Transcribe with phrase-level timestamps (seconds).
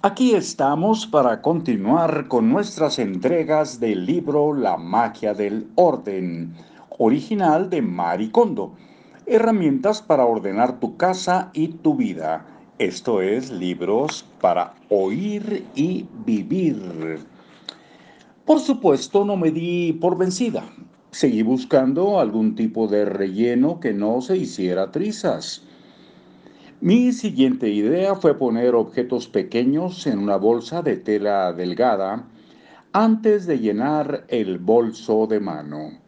[0.00, 6.54] Aquí estamos para continuar con nuestras entregas del libro La magia del orden,
[6.98, 8.74] original de Maricondo.
[9.26, 12.46] Herramientas para ordenar tu casa y tu vida.
[12.78, 17.26] Esto es libros para oír y vivir.
[18.44, 20.62] Por supuesto, no me di por vencida.
[21.10, 25.67] Seguí buscando algún tipo de relleno que no se hiciera trizas.
[26.80, 32.28] Mi siguiente idea fue poner objetos pequeños en una bolsa de tela delgada
[32.92, 35.98] antes de llenar el bolso de mano.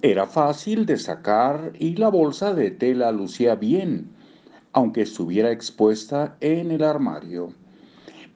[0.00, 4.12] Era fácil de sacar y la bolsa de tela lucía bien,
[4.72, 7.52] aunque estuviera expuesta en el armario.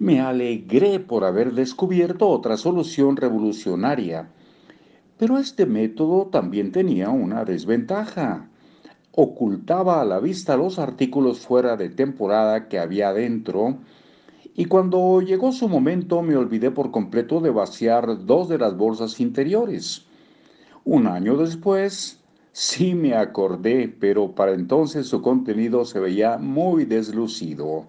[0.01, 4.29] Me alegré por haber descubierto otra solución revolucionaria,
[5.17, 8.49] pero este método también tenía una desventaja
[9.13, 13.79] ocultaba a la vista los artículos fuera de temporada que había dentro,
[14.55, 19.21] y cuando llegó su momento me olvidé por completo de vaciar dos de las bolsas
[19.21, 20.07] interiores.
[20.85, 22.21] Un año después,
[22.53, 27.87] sí me acordé, pero para entonces su contenido se veía muy deslucido.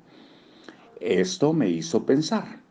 [1.02, 2.62] Esto me hizo pensar.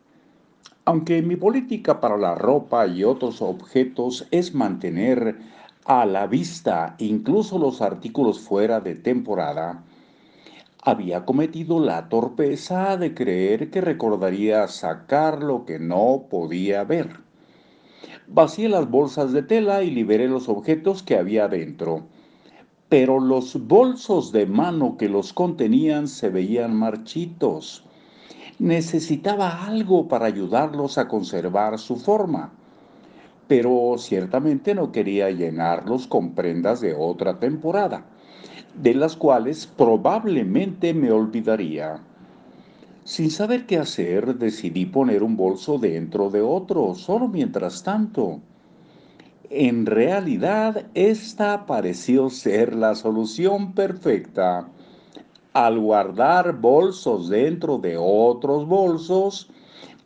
[0.85, 5.37] Aunque mi política para la ropa y otros objetos es mantener
[5.85, 9.83] a la vista incluso los artículos fuera de temporada,
[10.81, 17.19] había cometido la torpeza de creer que recordaría sacar lo que no podía ver.
[18.27, 22.03] Vacié las bolsas de tela y liberé los objetos que había dentro,
[22.87, 27.85] pero los bolsos de mano que los contenían se veían marchitos.
[28.59, 32.53] Necesitaba algo para ayudarlos a conservar su forma
[33.47, 38.05] pero ciertamente no quería llenarlos con prendas de otra temporada,
[38.81, 42.01] de las cuales probablemente me olvidaría.
[43.03, 48.39] Sin saber qué hacer, decidí poner un bolso dentro de otro, solo mientras tanto.
[49.49, 54.69] En realidad, esta pareció ser la solución perfecta.
[55.51, 59.49] Al guardar bolsos dentro de otros bolsos,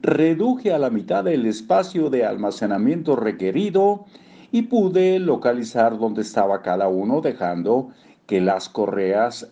[0.01, 4.05] reduje a la mitad el espacio de almacenamiento requerido
[4.51, 7.89] y pude localizar dónde estaba cada uno dejando
[8.25, 9.49] que las correas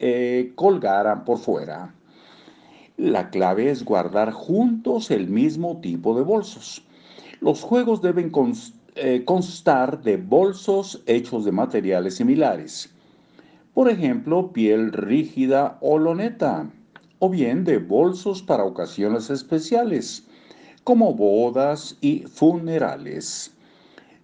[0.00, 1.94] eh, colgaran por fuera.
[2.96, 6.82] La clave es guardar juntos el mismo tipo de bolsos.
[7.40, 8.32] Los juegos deben
[8.96, 12.92] eh, constar de bolsos hechos de materiales similares.
[13.72, 16.68] Por ejemplo, piel rígida o loneta
[17.18, 20.24] o bien de bolsos para ocasiones especiales,
[20.84, 23.52] como bodas y funerales.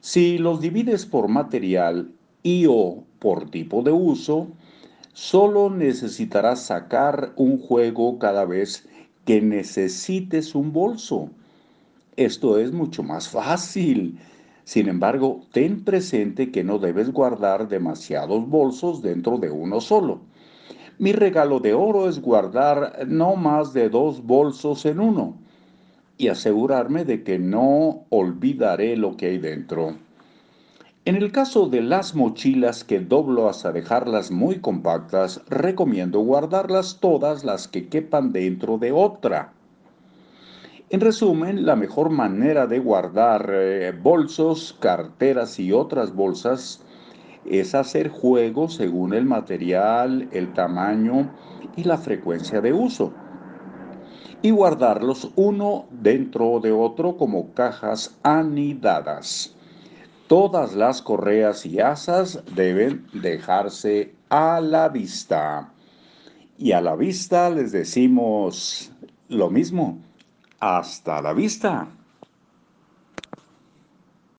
[0.01, 2.13] Si los divides por material
[2.43, 4.49] y o por tipo de uso,
[5.13, 8.87] solo necesitarás sacar un juego cada vez
[9.25, 11.31] que necesites un bolso.
[12.17, 14.19] Esto es mucho más fácil.
[14.65, 20.21] Sin embargo, ten presente que no debes guardar demasiados bolsos dentro de uno solo
[20.99, 25.37] mi regalo de oro es guardar no más de dos bolsos en uno
[26.17, 29.97] y asegurarme de que no olvidaré lo que hay dentro.
[31.07, 37.45] En el caso de las mochilas que doblo hasta dejarlas muy compactas, recomiendo guardarlas todas
[37.45, 39.53] las que quepan dentro de otra.
[40.91, 46.84] En resumen, la mejor manera de guardar eh, bolsos, carteras y otras bolsas
[47.45, 51.35] es hacer juegos según el material, el tamaño
[51.77, 53.15] y la frecuencia de uso
[54.43, 59.57] y guardarlos uno dentro de otro como cajas anidadas.
[60.27, 65.73] Todas las correas y asas deben dejarse a la vista.
[66.59, 68.93] Y a la vista les decimos
[69.29, 69.99] lo mismo.
[70.61, 71.89] Hasta la vista.